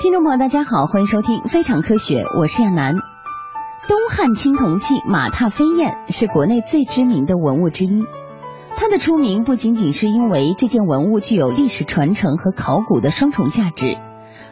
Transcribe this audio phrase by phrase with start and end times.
[0.00, 2.94] 听众朋友，大家好，欢迎收听《非常科学》，我是亚楠。
[3.88, 8.06] 东汉青铜器马踏飞燕是国内最知名的文物之一，
[8.76, 13.98] 它的出名不仅仅是因为这件文物具有历史传承和考古的双重价值，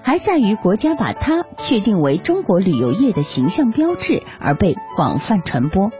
[0.02, 5.92] 还在于国家把它确定为中国旅游业的形象标志而被广泛传播。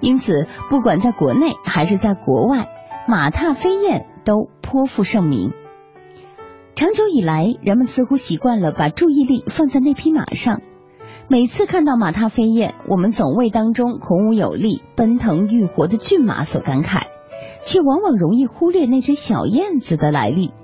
[0.00, 2.68] 因此，不管在国内还是在国外，
[3.08, 5.50] 马踏飞燕都颇负盛名。
[6.80, 10.62] 长久以来，人们似乎习惯了把注意力放在那匹马上。
[11.28, 17.02] 每次看到马踏飞燕，我们总为当中孔武有力、奔腾欲活的骏马所感慨，
[17.60, 20.54] 却往往容易忽略那只小燕子的来历。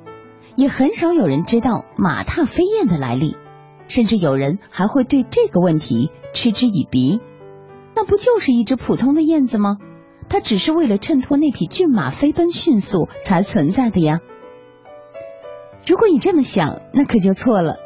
[0.57, 3.37] 也很少有人知道马踏飞燕的来历，
[3.87, 7.21] 甚至有人还会对这个问题嗤之以鼻。
[7.95, 9.77] 那不就是一只普通的燕子吗？
[10.31, 14.21] 它只是为了衬托那匹骏马飞奔迅速才存在的呀。
[15.87, 17.77] 如果你这么想，那可就错了。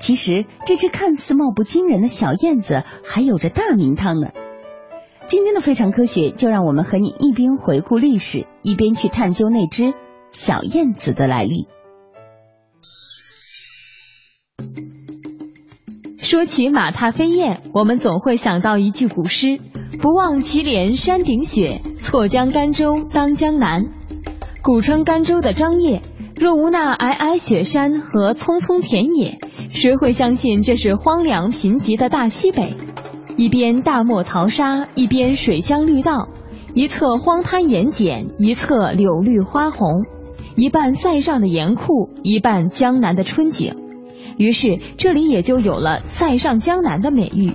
[0.00, 4.30] 其实这只看似貌不惊人的小燕子还有着大名堂呢。
[5.26, 9.94] 今天的非常科学，就让我们和你一边回顾历史，一边去探究那只
[10.32, 11.68] 小燕子的来历。
[16.18, 19.58] 说起马踏飞燕，我们总会想到一句古诗
[20.02, 23.84] ：“不忘祁连山顶雪，错将甘州当江南。”
[24.62, 26.02] 古称甘州的张掖。
[26.36, 29.38] 若无那皑皑雪山和葱葱田野，
[29.72, 32.74] 谁会相信这是荒凉贫瘠的大西北？
[33.36, 36.28] 一边大漠淘沙，一边水乡绿道，
[36.74, 40.04] 一侧荒滩盐碱，一侧柳绿花红，
[40.56, 43.76] 一半塞上的盐库，一半江南的春景。
[44.36, 47.54] 于是这里也就有了“塞上江南”的美誉。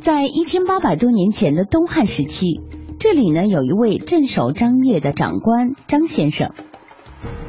[0.00, 2.60] 在一千八百多年前的东汉时期，
[2.98, 6.50] 这里呢有一位镇守张掖的长官张先生。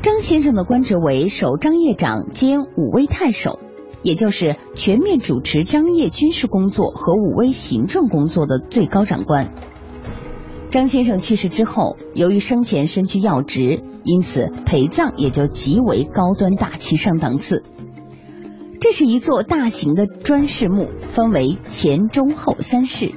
[0.02, 3.60] 张先生的官职为守张掖长兼武威太守，
[4.02, 9.54] 也就是全面主持张掖军事工作和武威行政工作的最高长官。
[10.72, 17.64] 张先生去世之后，由于生前身居要职，因此陪葬也就极为高端大气上档次。
[18.80, 23.12] 这是一座大型的砖室墓，分为前、中、后三室。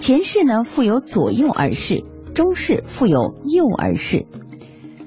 [0.00, 4.24] 前室呢附有左右耳室，中室附有右耳室。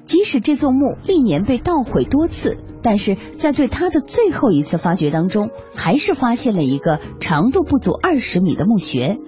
[0.08, 9.18] 即使这座墓历年被盗毁多次，但是在对它的最后一次发掘当中，还是发现了一个长度不足二十米的墓穴。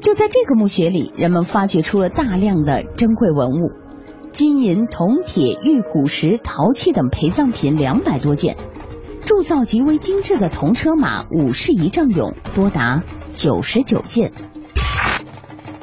[0.00, 3.70] 就在这个墓穴里，人们发掘出了大量的珍贵文物，
[4.32, 8.56] 金银铜铁玉古石陶器等陪葬品两百多件，
[9.24, 14.32] 铸造极为精致的铜车马五式仪仗俑多达九十九件。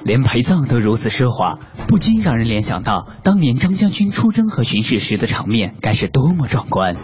[0.04, 6.96] 连陪葬都如此奢华，不禁让人联想到当年张将军出征和巡视时的场面该是多么壮观。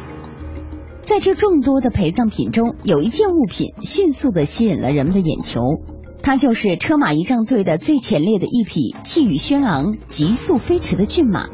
[1.01, 5.61] 在这众多的陪葬品中，有一件物品迅速的吸引了人们的眼球，
[6.23, 11.47] 它就是车马仪仗队的最前列的一匹气宇轩昂、急速飞驰的骏马。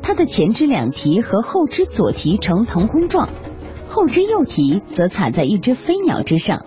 [0.00, 3.28] 它的前肢两蹄和后肢左蹄呈腾空状，
[3.88, 6.60] 后肢右蹄则踩在一只飞鸟之上。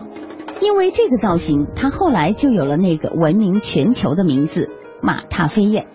[0.62, 4.70] 因为这个造型，它后来就有了那个闻名全球的名字——
[5.02, 5.88] 马踏飞燕。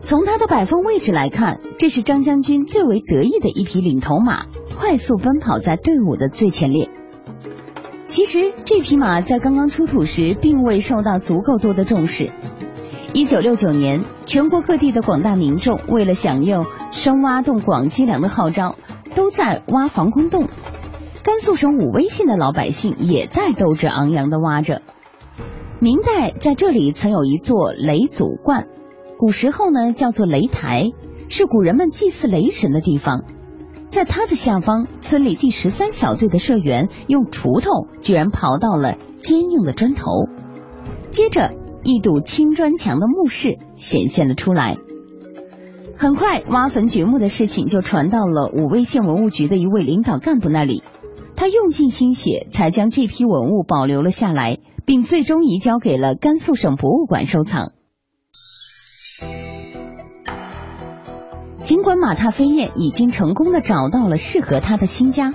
[0.00, 4.46] 从它的摆放位置来看，这是张将军最为得意的一匹领头马，
[4.78, 6.88] 快速奔跑在队伍的最前列。
[8.04, 12.32] 其实，这匹马在刚刚出土时，并未受到足够多的重视。
[13.12, 18.76] 一九六九年，全国各地的广大民众为了响应“深挖洞，广积粮”的号召，
[19.14, 20.48] 都在挖防空洞。
[21.28, 24.80] 甘肃省武威县的老百姓也在斗志昂扬地挖着。
[25.78, 28.66] 明代在这里曾有一座雷祖观，
[29.18, 30.90] 古时候呢叫做雷台，
[31.28, 33.24] 是古人们祭祀雷神的地方。
[33.90, 40.30] 在它的下方，村里第十三小队的社员用锄头居然刨到了坚硬的砖头，
[41.10, 41.52] 接着
[41.84, 44.78] 一堵青砖墙的墓室显现了出来。
[45.94, 50.82] 很快，挖坟掘墓的事情就传到了武威县文物局的一位领导干部那里。
[51.50, 57.72] 用尽心血，才将这批文物保留了下来，并最终移交给了甘肃省博物馆收藏。
[61.64, 65.34] 尽管马踏飞燕已经成功的找到了适合他的新家，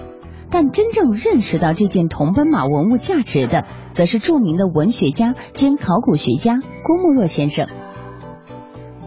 [0.50, 7.68] 但真正认识到这件铜奔马文物价值的，则是著名的文学家兼考古学家郭沫若先生。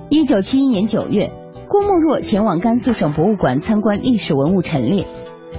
[0.08, 1.32] 一九七一年九月，
[1.68, 5.08] 郭沫若前往甘肃省博物馆参观历史文物陈列。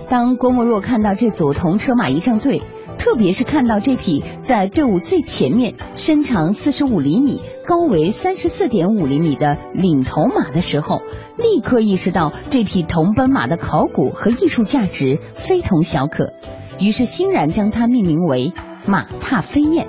[0.09, 2.61] 当郭沫若看到这组铜车马仪仗队，
[2.97, 11.01] 特别是看到这匹在队伍最前面、身长四十五厘米、高为三十四点五厘米的领头马的时候，
[11.37, 16.31] 立刻意识到这匹铜奔马的考古和艺术价值非同小可，
[16.79, 18.53] 于是欣然将它命名为
[18.85, 19.87] 马踏飞燕。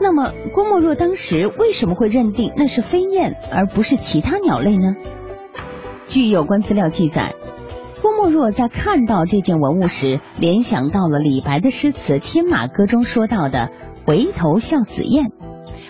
[0.00, 4.94] 那么，郭沫若当时为什么会认定那是飞燕而不是其他鸟类呢？
[6.04, 7.34] 据有关资料记载，
[8.30, 13.70] 若在看到这件文物时，联想到了李白的诗词《天马歌》中说到的
[14.06, 15.32] “回头笑紫燕”，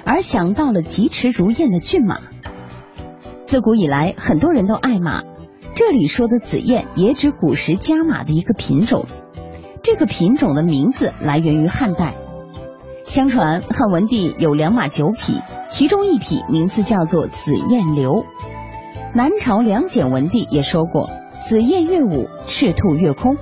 [0.04, 2.20] 而想到了疾驰如燕的骏马。
[3.44, 5.22] 自古以来，很多人都爱马，
[5.74, 9.06] 这里说的紫燕也指古时家马的一个品种。
[9.82, 12.14] 这个品种的名字来源于汉代。
[13.04, 18.24] 相传汉文帝有两马九匹，其中一匹名字叫做紫燕流。
[19.14, 21.08] 南朝梁简文帝也说过
[21.48, 23.37] ：“紫燕跃舞，赤兔跃空。”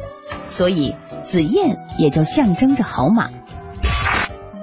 [0.45, 3.31] 所以紫燕也就象征着好马。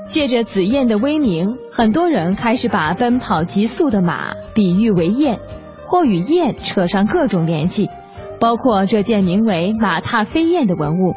[0.05, 5.39] 借着紫燕的威名，很多人开始把奔跑急速的马比喻为燕，
[5.88, 7.89] 或与燕扯上各种联系，
[8.39, 11.15] 包括这件名为“马踏飞燕”的文物。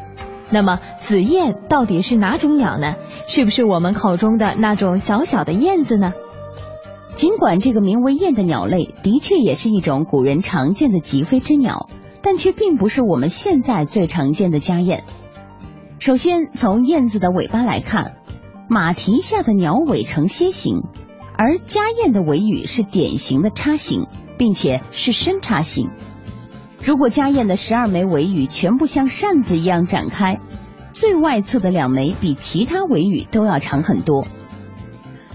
[0.49, 2.95] 那么，紫燕到底是哪种鸟呢？
[3.27, 6.13] 是不是我们口中的那种小小的燕子呢？
[7.13, 11.87] 尽管这个名为燕的鸟类的确也是一种古人常见的疾飞之鸟，
[12.25, 15.03] 但却并不是我们现在最常见的家燕。
[15.99, 18.15] 首先，从燕子的尾巴来看，
[18.67, 20.81] 马蹄下的鸟尾呈楔形，
[21.37, 24.07] 而家燕的尾羽是典型的叉形，
[24.39, 25.91] 并且是深叉形。
[26.83, 30.39] 如果家燕的十二枚尾羽全部像扇子一样展开，
[30.93, 34.25] 最外侧的两枚比其他尾羽都要长很多。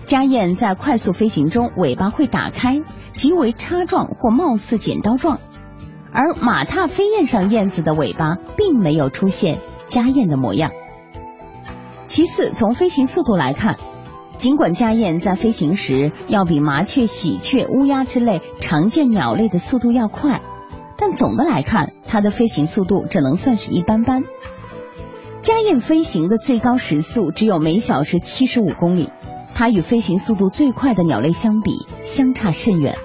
[0.04, 2.82] 家燕在快速飞行中，尾巴会打开，
[3.14, 5.38] 极为叉状或貌似剪刀状，
[6.12, 10.72] 而马踏飞燕上燕子的尾巴并没有出现家燕的模样。
[12.04, 13.76] 其次，从飞行速度来看，
[14.36, 20.40] 尽管家燕在飞行时要比麻雀、喜鹊、乌鸦之类常见鸟类的速度要快。
[20.96, 24.24] 但总的来看，它的飞行速度只能算是一般般。
[25.40, 29.10] 家燕飞行的最高时速只有每小时七十五公里，
[29.54, 32.98] 它与飞行速度最快的鸟类相比相差甚远。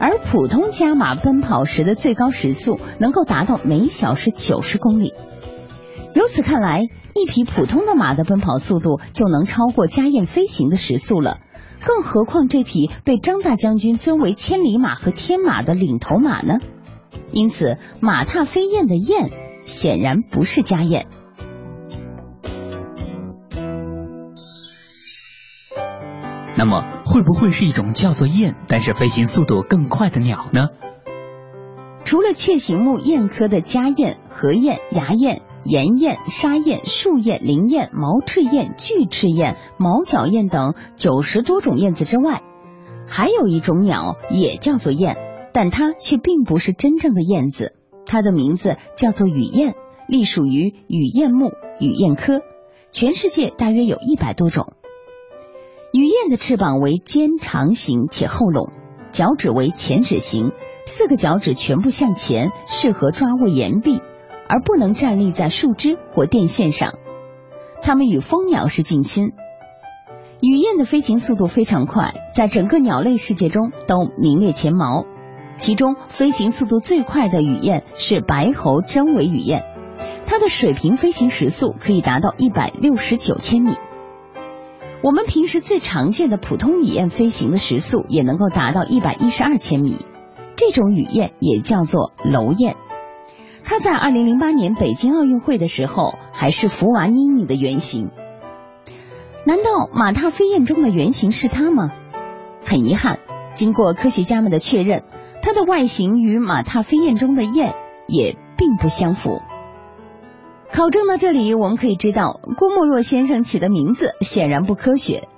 [0.00, 5.12] 而普通家马奔跑时的最高时速能够达到每小时九十公里。
[6.14, 11.38] 由此看来，一匹普通的马的奔跑速度就能超过家燕飞行的时速了，
[11.84, 16.58] 更何况这匹被张大将军尊为千里马和天马的领头马呢？
[17.30, 19.30] 因此，马踏飞燕的燕
[19.60, 21.06] 显然不是家燕。
[26.60, 30.68] 那么，会不会是一种叫做燕，但是飞行速度更快的鸟呢？
[32.04, 42.42] 除了雀形目燕科的家燕、河燕、崖燕、岩燕、沙燕、树燕、灵燕、毛翅燕、巨翅燕、毛角燕等九十多种燕子之外，
[43.08, 45.16] 还有一种鸟也叫做燕。
[45.54, 47.72] 但它却并不是真正的燕子，
[48.04, 49.76] 它的名字叫做雨燕，
[50.06, 52.42] 隶属于雨燕目雨燕科，
[52.90, 54.74] 全世界大约有一百多种。
[56.30, 58.72] 的翅膀为尖长形且后拢，
[59.12, 60.52] 脚趾为前趾形，
[60.86, 64.00] 四个脚趾全部向前，适合抓握岩壁，
[64.48, 66.94] 而不能站立在树枝或电线上。
[67.82, 69.32] 它们与蜂鸟是近亲。
[70.40, 75.04] 雨燕的飞行速度非常快，在整个鸟类世界中都名列前茅。
[75.58, 79.64] 其中飞行速度最快的雨燕是白喉真尾雨燕，
[80.26, 83.74] 它的水平飞行时速可以达到一百六十九千米。
[85.02, 90.04] 我们平时最常见的普通雨燕飞行的时速也能够达到一百一十二千米。
[90.56, 92.76] 这种雨燕也叫做楼燕，
[93.64, 98.10] 它在二零零八年北京奥运会的时候还是福娃妮妮的原型。
[99.46, 101.92] 难道马踏飞燕中的原型是它吗？
[102.62, 103.20] 很遗憾，
[103.54, 105.02] 经过科学家们的确认。
[105.42, 107.74] 它的外形与马踏飞燕中的燕
[108.06, 109.40] 也并不相符。
[110.72, 115.28] 考证到这里，我们可以知道郭沫若先生起的名字显然不科学。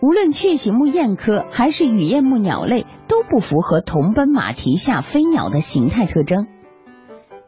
[0.00, 6.46] 无论雀形目燕科还是羽燕目鸟类，都不符合铜奔马蹄下飞鸟的形态特征。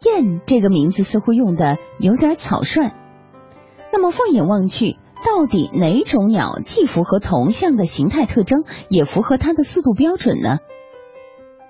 [0.02, 2.92] 燕这个名字似乎用的有点草率。
[3.92, 10.58] 那么放眼望去，到底哪种鸟既符合铜象的形态特征，也符合它的速度标准呢？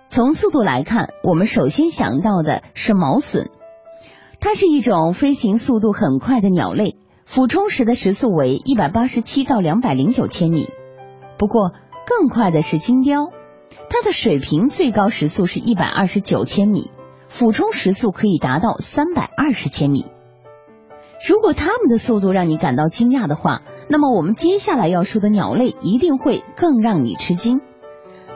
[0.09, 3.49] 从速度来看，我们首先想到的是毛隼，
[4.41, 10.69] 它是一种飞行速度很快的鸟类，俯冲时的时速为一百八十七到两百零九千米。
[11.39, 11.73] 不过，
[12.07, 13.29] 更快的是金雕，
[13.91, 16.91] 它的水平最高时速是一百二十九千米，
[17.29, 20.07] 俯冲时速可以达到三百二十千米。
[21.29, 27.61] 如果它们的速度让你感到惊讶的话，那么我们接下来要说的鸟类一定会更让你吃惊，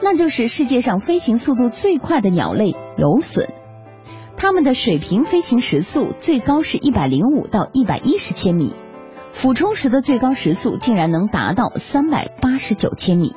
[0.03, 3.47] 那就是世界上飞行速度最快的鸟类——游隼。
[4.37, 8.75] 它们的水平飞行时速最高是一百零五到一百一十千米，
[9.31, 13.35] 俯冲时的最高时速竟然能达到三百八十九千米。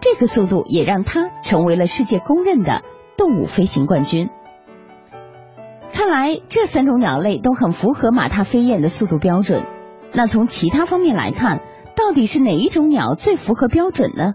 [0.00, 2.82] 这个速度也让它成为了世界公认的
[3.16, 4.28] 动物飞行冠军。
[5.92, 9.64] 看来这三种鸟类都很符合马踏飞燕的速度标准。
[10.12, 11.60] 那从其他方面来看，
[11.96, 14.34] 到底是哪一种鸟最符合标准呢？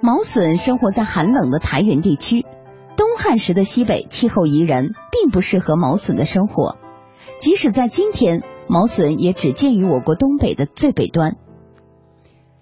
[0.00, 2.44] 毛隼生活在寒冷的台原地区，
[3.12, 6.78] 东汉时的西北气候宜人，并不适合毛隼的生活。
[7.38, 11.36] 即使在今天，毛隼也只见于我国东北的最北端。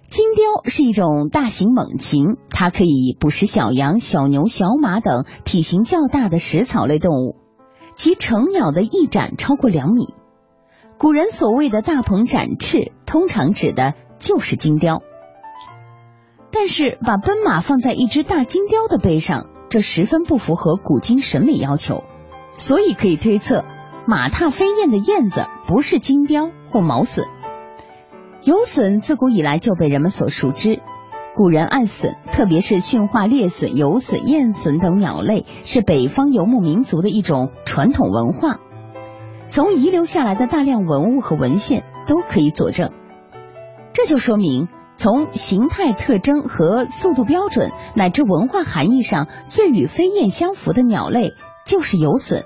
[0.08, 7.36] 金雕是一种大型猛禽，它可以捕食小羊、小牛、小马等体型较大的食草类动物，
[7.94, 10.14] 其成鸟的翼展超过两米。
[10.98, 15.00] 古人所谓的大鹏展翅，通常指的就是金雕。
[16.50, 22.04] 但是把奔马放在一只大金雕的背上，这十分不符合古今审美要求，
[22.58, 23.64] 所以可以推测，
[24.04, 27.24] 马踏飞燕的燕子不是金雕或毛隼。
[28.42, 30.80] 游隼自古以来就被人们所熟知，
[31.36, 38.58] 古人爱隼，特别是驯化猎隼、游隼、燕隼等鸟类，是北方游牧民族的一种传统文化。
[39.50, 42.90] 从遗留下来的大量文物和文献都可以佐证。
[43.92, 44.66] 这就说明，
[44.96, 51.34] 从形态特征和速度标准乃至文化含义上，最与飞燕相符的鸟类
[51.66, 52.44] 就是游隼。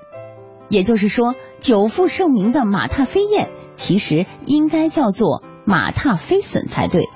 [0.69, 5.43] 也就是说，久负盛名的马踏飞燕，其实应该叫做。
[5.67, 7.09] 马踏飞隼才对。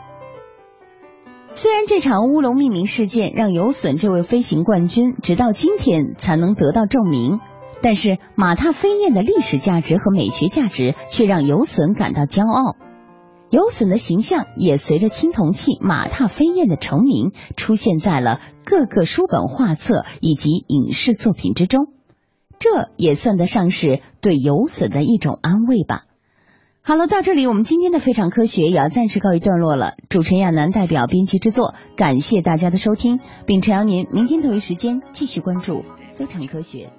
[1.53, 7.39] 虽然这场乌龙命名事件让游隼这位飞行冠军直到今天才能得到证明，
[7.83, 12.75] 但是马踏飞燕的历史价值和美学价值却让游隼感到骄傲。
[13.51, 21.87] 游隼的形象也随着青铜器马踏飞燕的成名，出现在了各个书本画册以及影视作品之中。
[22.59, 26.03] 这也算得上是对游隼的一种安慰吧。
[26.81, 29.93] 好了，到这里我们今天的非常科学也要暂时告一段落了。
[30.09, 36.89] 主持人亚楠代表编辑制作，感谢大家的收听，并诚邀您明天同一时间继续关注非常科学。